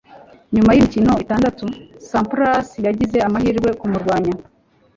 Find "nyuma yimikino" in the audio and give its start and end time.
0.53-1.13